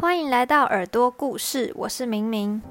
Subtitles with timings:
[0.00, 2.62] 欢迎来到耳朵故事，我是明明。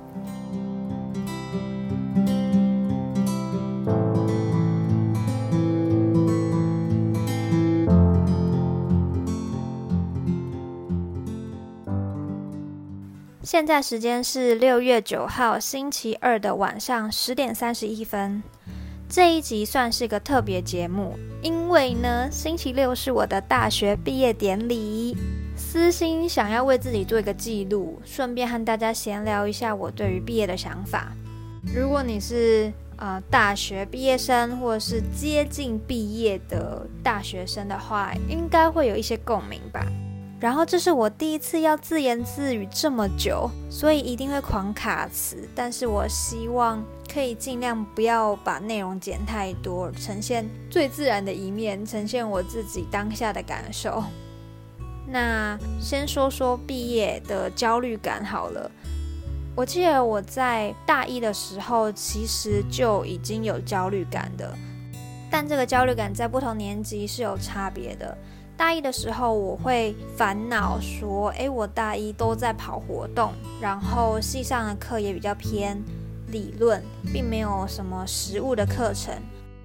[13.43, 18.41] 现在时间是六月九号星期二的晚上十点三十一分。
[19.07, 25.15] 这一集算是个特别节目，因为呢，星期六是我的大学毕业典礼。
[25.59, 31.11] 私心想要为自己做一个记录，顺便和大家闲聊一下我对于毕业的想法。
[31.75, 39.85] 如果你是呃大学毕业生，或者是接近毕业的大学生的话，应该会有一些共鸣吧。
[40.39, 45.47] 然后这是我第一次要自言自语这么久，所以一定会狂卡词。
[45.53, 46.81] 但是我希望
[47.13, 54.01] 可以尽量不要把内容剪太多，呈现最自然的一面，呈现我自己当下的感受。
[55.11, 58.69] 那先说说毕业的焦虑感好了。
[59.55, 64.55] 我记得我在大一的时候，其实就已经有焦虑感的，
[65.29, 68.17] 但这个焦虑感在不同年级是有差别的。
[68.55, 75.81] 大一的时候，我会烦恼说：“诶，我大一都在跑活动，然后系上的课也比较偏
[76.27, 79.13] 理论，并没有什么实物的课程，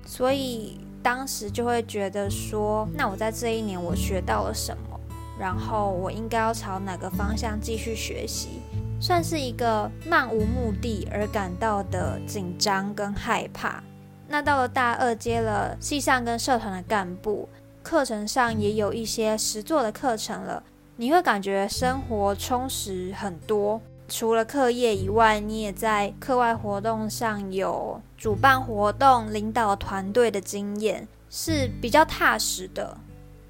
[0.06, 4.93] 所以当时就会觉得说，那我在这一年我学到了什么？
[5.38, 8.60] 然后我应该要朝哪个方向继续学习？
[9.00, 13.82] 算是一个漫无目的而感到的紧张跟害怕。
[14.28, 17.48] 那到了大二，接了系上跟社团的干部。”
[17.82, 20.62] 课程上也有一些实作的课程了，
[20.96, 23.78] 你会感觉生活充实很多。
[24.08, 32.96] 除了课业以外，你也在课外活动上有主办活动、领导团队的经验，是比较踏实的。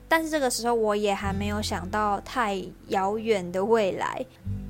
[0.09, 4.25] 但是这个时候，我也还没有想到太遥远的未来，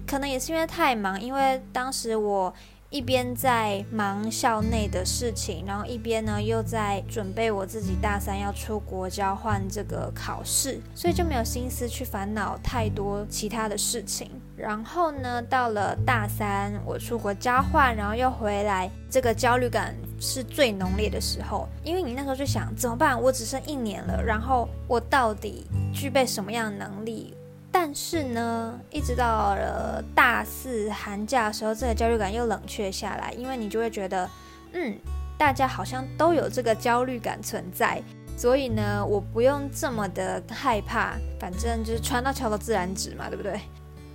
[0.07, 2.53] 可能也是因为太忙，因为当时我。
[2.91, 14.31] 一边在忙校内的事情，然后一边呢又在准备我自己大三要出国交换这个考试，所以就没有心思去烦恼太多其他的事情。
[14.57, 23.21] 然后呢，到了大三我出国交换，然后又回来，这个焦虑感是最浓烈的时候，因为你那时候就想怎么办？
[23.21, 27.35] 我只剩一年了，然后我到底具备什么样的能力？
[27.71, 34.31] 但是呢，一直到了大四寒假的时候，这个焦虑感又冷却下来，因为你就会觉得，
[34.73, 34.97] 嗯，
[35.37, 38.01] 大家好像都有这个焦虑感存在，
[38.37, 43.61] 所以呢，我不用这么的害怕，反正就是船到桥头自然直嘛，对不对？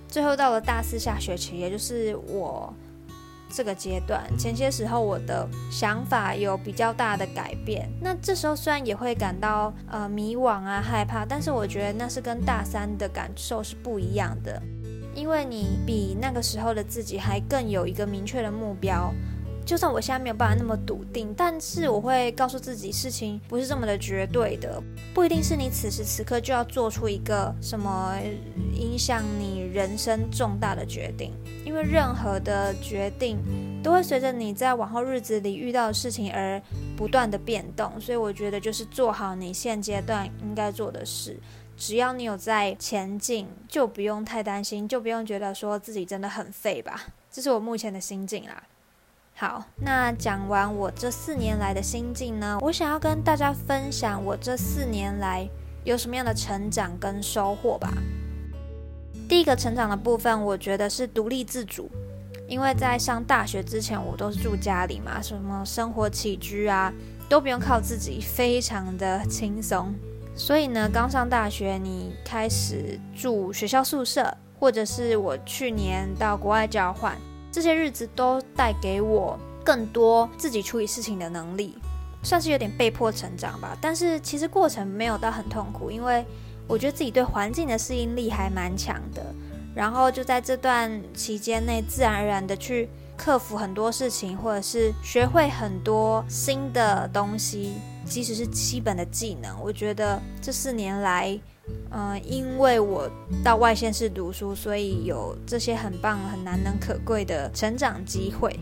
[0.08, 2.72] 最后到了大四下学期，也就是我。
[3.50, 7.90] 这个阶段，前些时候我的想法有比较大的改变。
[8.00, 14.62] 那这时候虽然也会感到呃迷惘啊、害怕，但是我觉得那是跟大三的感受是不一样的，
[15.14, 19.12] 因为你比那个时候的自己还更有一个明确的目标。
[19.62, 24.82] 就算我现在没有办法那么笃定，但是我会告诉自己，事情不是这么的绝对的，
[25.14, 28.16] 不一定是你此时此刻就要做出一个什么
[28.74, 31.32] 影响你人生重大的决定，
[31.64, 33.38] 因为任何的决定
[33.82, 36.60] 都会随着你在往后日子里遇到的事情而
[36.96, 41.38] 不断的变动，所以我觉得就是做好你现阶段应该做的事，
[41.76, 48.62] 只要你有在前进，就不用太担心，就不用觉得说自己真的很废吧，这是我目前的心境啦。
[49.34, 55.48] 好，那讲完我这四年来的心境呢，我想要跟大家分享我这四年来
[55.84, 57.90] 有什么样的成长跟收获吧。
[59.30, 61.88] 第一个成长的部分，我觉得是独立自主，
[62.48, 66.92] 因为在上大学之前，我都是住家里嘛，什么生活起居啊
[67.28, 69.94] 都不用靠自己，非常的轻松。
[70.34, 77.16] 所以呢，刚上大学，你开始住学校宿舍，或者是我去年到国外交换。
[77.52, 81.78] 这些日子都带给我更多自己处理事情的能力，
[82.24, 83.78] 算是有点被迫成长吧。
[83.80, 86.26] 但是其实过程没有到很痛苦，因为
[86.70, 89.22] 我觉得自己对环境的适应力还蛮强的。
[89.74, 97.74] 然后就在这段期间内，自然而然的去克服很多事情，或者是学会很多新的东西，
[98.04, 99.60] 即使是基本的技能。
[99.60, 101.38] 我觉得这四年来。
[101.92, 103.08] 嗯，因为我
[103.44, 108.58] 到外县市读书，所以有这些很棒、很难能可贵的成长机会。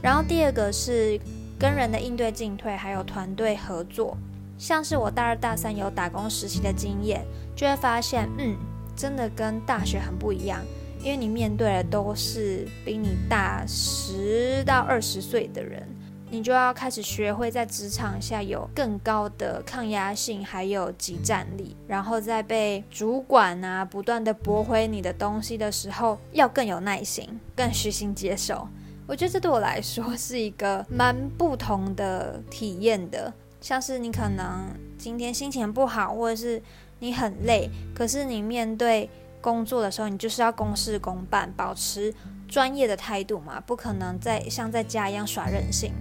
[0.00, 1.20] 然后第二个是
[1.58, 4.16] 跟人的应对进退，还有团队合作。
[4.60, 7.24] 像是我大二、大三有打工实习的经验，
[7.56, 8.54] 就会发现，嗯，
[8.94, 10.60] 真的跟大学很不一样。
[11.02, 15.88] 因为你面对的都是比你大十到二十岁的人，
[16.28, 28.68] 你就要开始学会在职场下有更高的抗压性，还有集战力，然后在被主管啊不断的驳回你的东西的时候，要更有耐心，更虚心接受。
[29.06, 34.68] 我觉得这对我来说是一个蛮不同的体验的，像是你可能
[34.98, 36.62] 今天心情不好，或者是
[36.98, 39.08] 你很累，可是你面对
[39.40, 42.14] 工作的时候，你就是要公事公办，保持
[42.48, 45.92] 专业的态度嘛，不可能在像在家一样耍任性。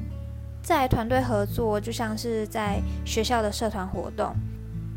[0.61, 4.35] 在团队合作，就像是在学校的社团活动，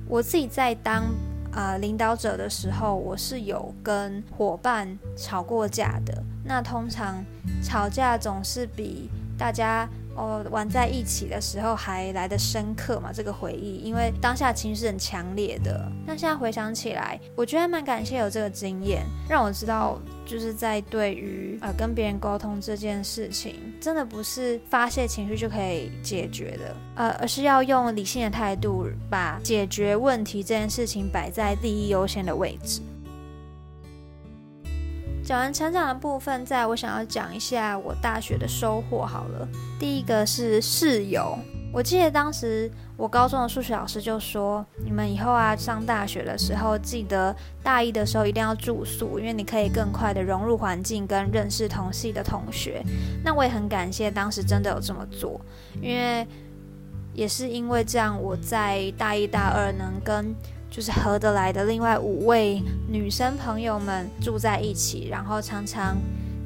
[0.08, 1.04] 我自己在当
[1.52, 6.22] 呃领导者的时候，我是有跟伙伴吵过架的。
[6.44, 7.24] 那通常
[7.62, 9.08] 吵架总是比
[9.38, 15.90] 大家哦玩在一起的时候还来的深刻嘛，这个回忆，因为当下情绪是很强烈的。
[16.06, 32.80] 那现在回想起来，我觉得蛮感谢有这个经验，让我知道就是在对于呃跟别人沟通这件事情，真的不是发泄情绪就可以解决的，呃，而是要用理性的态度，把解决问题这件事情摆在利益优先的位置。
[35.32, 39.48] 讲完成长的部分，在我想要讲一下我大学的收获好了。
[39.80, 41.38] 第一个是室友，
[41.72, 52.82] 我记得当时我高中的数学老师就说，你们以后啊上大学的时候，记得大一的时候一定要住宿，因为你可以更快的融入环境跟认识同系的同学。
[53.24, 55.40] 那我也很感谢当时真的有这么做，
[55.80, 56.26] 因为
[57.14, 60.36] 也是因为这样，我在大一大二能跟。
[60.72, 65.98] 就是合得来的另外五位女生朋友们住在一起，然后常常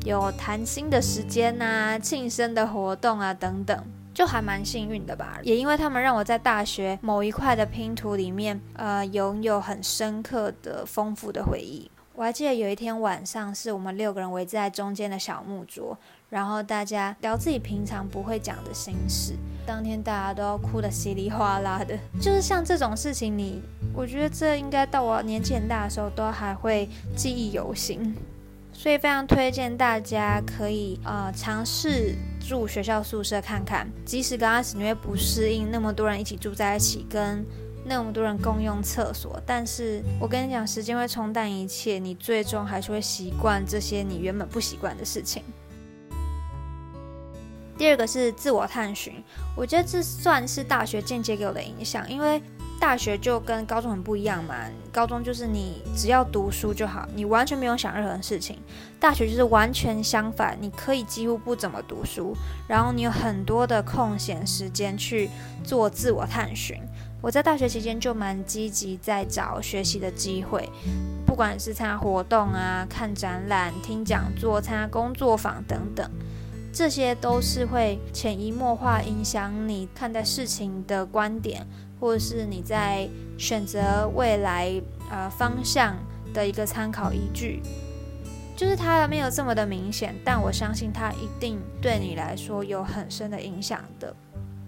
[0.04, 5.38] 有谈心的时间呐、庆生的活动啊等等，就还蛮幸运的吧。
[5.44, 11.88] 也因为他们让我在大学某一块的拼图里面，呃，拥有很深刻的、丰富的回忆。
[12.12, 15.96] 我还记得有一天晚上，是我们六个人围在中间的小木桌，
[16.28, 19.34] 然后大家聊自己平常不会讲的心事。
[19.66, 23.60] 当天大家都要哭得稀里哗啦的，就是像这种事情，你
[23.94, 28.14] 我觉得这应该到我年纪很大的时候都还会记忆犹新。
[28.72, 37.44] 所以非常推荐大家可以呃尝试住学校宿舍看看，即使刚开始你会不适应那么多人一起住在一起，跟。
[37.88, 45.40] 那么多人共用厕所，但是我跟你讲，时间会冲淡一切，你最终还是会习惯这些你原本不习惯的事情。
[47.78, 49.22] 第二个是自我探寻，
[49.54, 52.42] 我觉得这算是大学间接给我的影响，因为
[52.80, 54.54] 大学就跟高中很不一样嘛。
[54.92, 58.56] 高中就是你只要读书就好，你完全没有想任何事情；
[58.98, 62.34] 大学就是完全相反，你可以几乎不怎么读书，
[62.66, 65.28] 然后你有很多的空闲时间去
[65.62, 66.80] 做自我探寻。
[67.22, 70.68] 我在大学期间就蛮积极，在找学习的机会，
[71.26, 76.08] 不管是参加活动啊、看展览、听讲座、参加工作坊等等，
[76.76, 81.66] 这些都是会潜移默化影响你看待事情的观点，
[81.98, 83.08] 或者是你在
[83.38, 84.70] 选择未来
[85.10, 85.96] 呃方向
[86.34, 87.62] 的一个参考依据。
[88.54, 94.14] 就是它没有这么的明显，但我相信它一定对你来说有很深的影响的。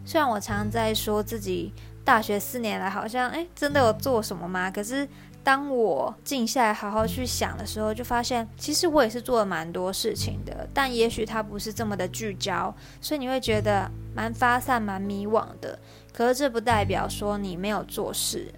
[0.06, 1.74] 虽然我常在说自己。
[2.04, 4.70] 大学四年来，好像哎，真的有做什么吗？
[4.70, 5.06] 可是
[5.44, 15.78] 当我静下来好好去想的时候，就发现其实我也是做了蛮多事情的，但也许它不是这么的聚焦，所以你会觉得蛮发散、蛮迷惘的。
[16.12, 18.52] 可是这不代表说你没有做事，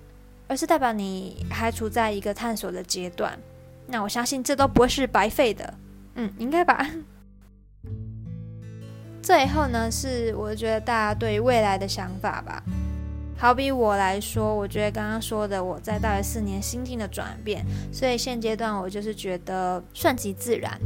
[0.49, 3.38] 而是代表你还处在一个探索的阶段。
[3.87, 5.75] 那我相信这都不会是白费的，
[6.15, 6.84] 嗯，应该吧。
[9.22, 12.63] 最后呢，是我觉得大家对未来的想法吧。
[13.41, 20.79] 好比我来说，我觉得刚刚说的我在大学四年心境的转变，所以现阶段我就是觉得顺其自然。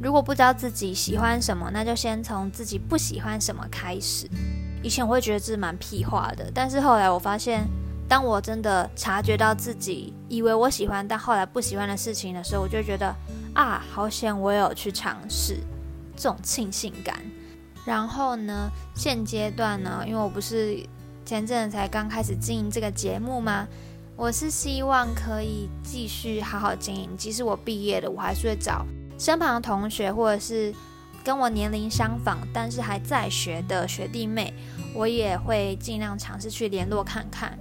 [0.00, 4.28] 如果不知道自己喜欢什么，那就先从自己不喜欢什么开始。
[4.84, 7.66] 以前我会觉得这蛮屁话的，但是后来我发现，
[8.08, 13.12] 当我真的察觉到自己以为我喜欢，但后来不喜欢的事情的时候，我就觉得
[13.52, 15.58] 啊，好险我有去尝试，
[16.14, 17.20] 这种庆幸感。
[17.84, 20.80] 然后呢，现阶段呢，因为我不是。
[21.26, 23.66] 前阵子才刚开始经营这个节目吗？
[24.14, 28.86] 我是希望可以继续好好经营，即使我毕业了，我还是会找
[29.18, 30.72] 身旁的同学，或者是
[31.24, 34.54] 跟我年龄相仿但是还在学的学弟妹，
[34.94, 37.58] 我也会尽量尝试去联络看看。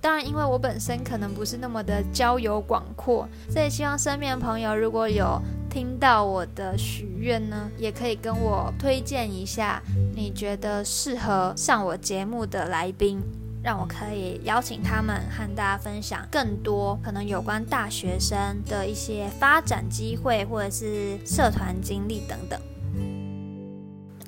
[0.00, 5.42] 当然，因为我本身可能不是那么的交友广阔，所以希望身边的朋友如果有。
[5.70, 9.80] 听到我的许愿呢，也可以跟我推荐一下
[10.16, 13.22] 你觉得适合上我节目的来宾，
[13.62, 18.36] 让我可以邀请他们和大家分享更多可能有关大学生
[18.66, 22.60] 的一些发展机会，或者是社团经历等等。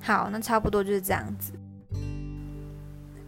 [0.01, 1.53] 好，那差不多就是这样子。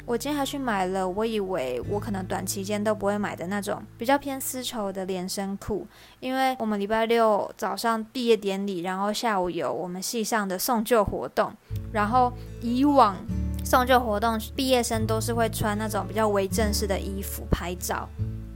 [0.07, 5.87] 我今天还去买了，我以为我可能短期间都不会买的那种比较偏丝绸的连身裤，
[6.21, 11.51] 因为我们礼拜六早上毕业典礼，然后下午有我们系上的送旧活动，
[11.91, 12.31] 然后
[12.61, 13.17] 以往
[13.65, 18.07] 送旧活动毕业生都是会穿那种比较微正式的衣服拍照，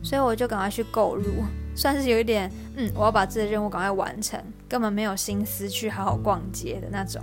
[0.03, 1.25] 所以我就赶快去购入，
[1.75, 4.39] 算是有一点，嗯，我要把这个任务赶快完成，
[4.69, 7.23] 根本没有心思去好好逛街的那种。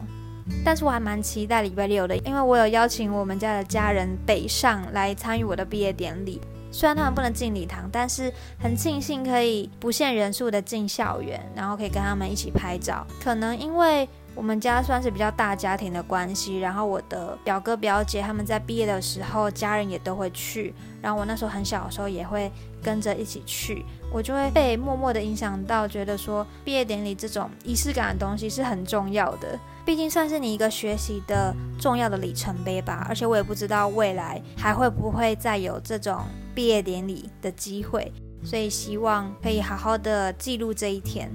[0.64, 6.40] 但是我还蛮期待礼拜六的，因为我有邀请我们家的家人北上来参与我的毕业典礼。
[6.72, 13.08] 虽然他们不能进礼堂，但是很庆幸可以不限人数的进校园，然后可以跟他们一起拍照。
[13.24, 20.74] 可能因为我们家算是比较大家庭的关系，然后我的表哥表姐他们在毕业的时候，家人也都会去。
[21.02, 22.52] 然后我那时候很小的时候也会
[22.84, 29.58] 跟着一起去，我就会被默默的影响到，觉得说毕业典礼这种仪式感的东西是很重要的。
[29.86, 36.24] 毕竟算是你一个学习的重要的里程碑吧，而且我也不知道未来还会不会再有这种
[36.56, 38.12] 毕业典礼的机会，
[38.44, 41.32] 所以希望可以好好的记录这一天，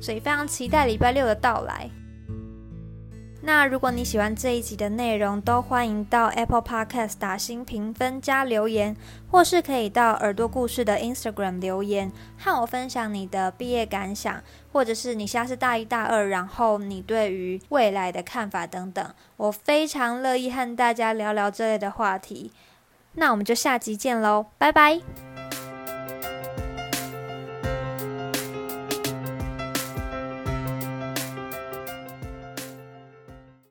[0.00, 1.88] 所以非常期待礼拜六的到来。
[3.46, 8.96] 那如果你喜欢这一集的内容，都欢迎到 Apple Podcast 打新评分加留言，
[9.30, 22.50] 或是可以到耳朵故事的 Instagram 留言，和我分享你的毕业感想，或者是你现在是大一大二，然后你对于未来的看法等等，我非常乐意和大家聊聊这类的话题。
[23.14, 25.45] 那我们就下集见喽，拜拜。